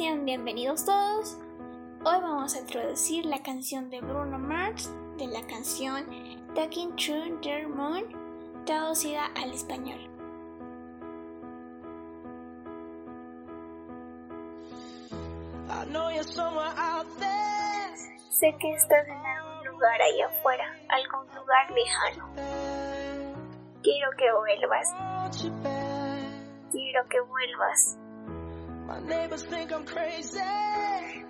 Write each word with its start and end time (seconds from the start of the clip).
Sean 0.00 0.24
bienvenidos 0.24 0.86
todos. 0.86 1.36
Hoy 2.06 2.20
vamos 2.22 2.54
a 2.54 2.60
introducir 2.60 3.26
la 3.26 3.42
canción 3.42 3.90
de 3.90 4.00
Bruno 4.00 4.38
Mars 4.38 4.90
de 5.18 5.26
la 5.26 5.46
canción 5.46 6.06
Talking 6.54 6.96
Through 6.96 7.42
the 7.42 7.66
Moon, 7.66 8.04
traducida 8.64 9.26
al 9.36 9.50
español. 9.50 10.00
Sé 18.30 18.56
que 18.58 18.72
estás 18.72 19.06
en 19.06 19.26
algún 19.26 19.66
lugar 19.66 20.00
ahí 20.00 20.22
afuera, 20.22 20.64
algún 20.88 21.26
lugar 21.34 21.70
lejano. 21.72 22.32
Quiero 23.82 24.10
que 24.16 24.32
vuelvas. 24.32 24.94
Quiero 26.72 27.06
que 27.10 27.20
vuelvas. 27.20 27.98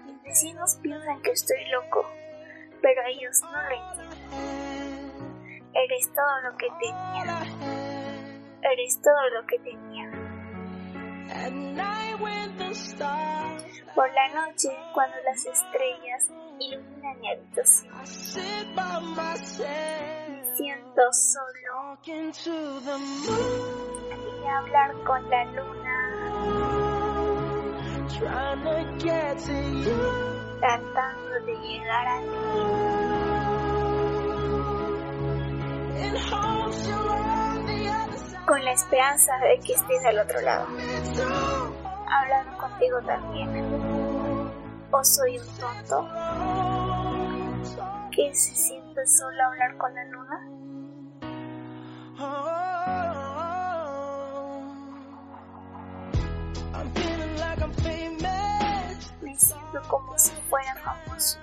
Mis 0.06 0.22
vecinos 0.22 0.78
piensan 0.82 1.20
que 1.22 1.30
estoy 1.32 1.62
loco, 1.70 2.04
pero 2.80 3.02
ellos 3.06 3.42
no 3.42 3.50
lo 3.50 3.70
entienden. 3.76 4.20
Eres 5.74 6.10
todo 6.14 6.40
lo 6.50 6.56
que 6.56 6.68
tenía. 6.80 7.24
Eres 8.62 9.00
todo 9.02 9.28
lo 9.30 9.46
que 9.46 9.58
tenía. 9.58 10.10
Por 13.94 14.08
la 14.12 14.28
noche, 14.28 14.68
cuando 14.94 15.16
las 15.24 15.44
estrellas 15.46 16.28
iluminan 16.60 17.20
mi 17.20 17.28
habitación, 17.30 17.94
me 20.28 20.56
siento 20.56 21.02
solo. 21.12 21.98
Quería 24.08 24.58
hablar 24.58 24.90
con 25.04 25.30
la 25.30 25.44
luna, 25.44 25.89
tratando 30.60 31.34
de 31.46 31.54
llegar 31.56 32.06
a 32.06 32.20
ti. 32.20 32.26
Con 38.46 38.64
la 38.64 38.72
esperanza 38.72 39.32
de 39.38 39.60
que 39.64 39.72
estés 39.74 40.04
al 40.04 40.18
otro 40.18 40.40
lado. 40.40 40.66
Hablando 42.08 42.58
contigo 42.58 43.00
también. 43.06 43.48
¿O 44.90 45.04
soy 45.04 45.38
un 45.38 45.46
tonto? 45.56 46.08
¿Que 48.10 48.34
se 48.34 48.54
siente 48.54 49.06
solo 49.06 49.44
hablar 49.44 49.76
con 49.78 49.94
la 49.94 50.04
luna? 50.04 50.46
Como 59.88 60.18
si 60.18 60.32
fuera 60.48 60.74
famoso. 60.76 61.38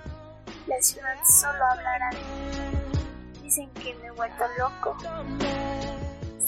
La 0.66 0.80
ciudad 0.80 1.16
solo 1.24 1.64
hablará 1.64 2.10
de 2.10 2.18
mí. 2.18 3.42
Dicen 3.42 3.70
que 3.74 3.94
me 3.96 4.06
he 4.06 4.10
vuelto 4.10 4.44
loco. 4.58 4.96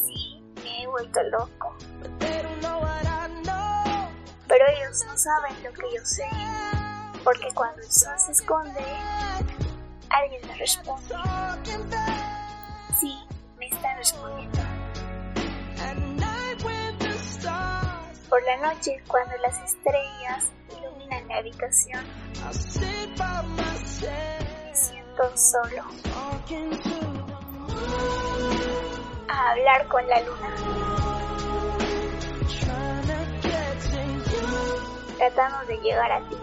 Sí, 0.05 0.43
me 0.63 0.83
he 0.83 0.87
vuelto 0.87 1.23
loco. 1.25 1.75
Pero 4.49 4.65
ellos 4.77 5.05
no 5.07 5.17
saben 5.17 5.63
lo 5.63 5.73
que 5.73 5.97
yo 5.97 6.05
sé. 6.05 6.29
Porque 7.25 7.49
cuando 7.55 7.81
el 7.81 7.91
sol 7.91 8.19
se 8.19 8.33
esconde, 8.33 8.85
alguien 10.11 10.47
me 10.47 10.55
responde. 10.57 11.15
Sí, 12.99 13.19
me 13.59 13.67
están 13.69 13.97
respondiendo. 13.97 14.59
Por 18.29 18.43
la 18.45 18.57
noche, 18.59 19.03
cuando 19.09 19.37
las 19.39 19.59
estrellas 19.65 20.53
iluminan 21.11 21.29
la 21.29 21.37
habitación, 21.39 22.05
me 23.57 24.75
siento 24.75 25.37
solo. 25.37 25.85
A 29.29 29.51
hablar 29.51 29.87
con 29.89 30.07
la 30.09 30.21
luna. 30.21 30.55
Tratando 35.19 35.67
de 35.67 35.77
llegar 35.79 36.13
a 36.13 36.29
ti. 36.29 36.37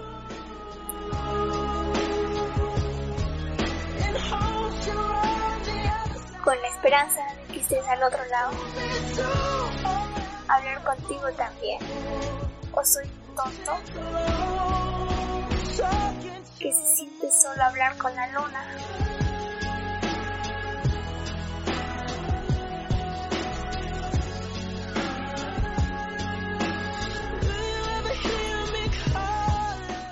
Con 6.43 6.61
la 6.61 6.67
esperanza 6.69 7.21
de 7.35 7.53
que 7.53 7.59
estés 7.59 7.85
al 7.87 8.03
otro 8.03 8.23
lado. 8.25 8.51
Hablar 10.47 10.83
contigo 10.83 11.29
también. 11.35 11.79
¿O 12.71 12.85
soy 12.85 13.09
tonto? 13.37 13.71
Que 16.59 16.73
se 16.73 16.95
siente 16.95 17.31
solo 17.31 17.63
hablar 17.63 17.95
con 17.97 18.13
la 18.15 18.27
luna. 18.31 18.65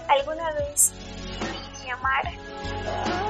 ¿Alguna 0.07 0.51
vez 0.53 0.93
me 1.83 1.93
oí 1.93 3.24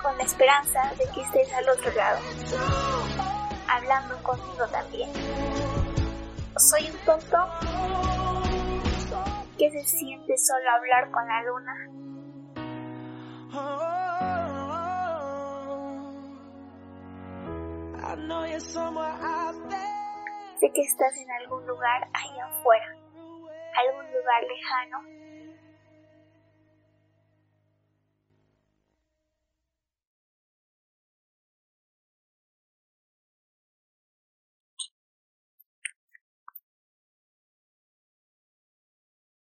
con 0.03 0.17
la 0.17 0.23
esperanza 0.23 0.91
de 0.99 1.05
que 1.15 1.21
estés 1.21 1.51
al 1.53 1.69
otro 1.69 1.91
lado, 1.95 2.19
hablando 3.67 4.21
conmigo 4.21 4.67
también. 4.67 5.11
¿Soy 6.57 6.91
un 6.91 6.97
tonto? 7.05 7.37
¿Qué 9.57 9.71
se 9.71 9.83
siente 9.85 10.37
solo 10.37 10.69
hablar 10.69 11.09
con 11.09 11.27
la 11.27 11.41
luna? 11.43 12.10
Sé 20.59 20.71
que 20.73 20.81
estás 20.81 21.17
en 21.17 21.29
algún 21.41 21.65
lugar 21.67 22.07
ahí 22.13 22.39
afuera, 22.39 22.95
algún 23.75 24.05
lugar 24.13 24.43
lejano 24.43 25.20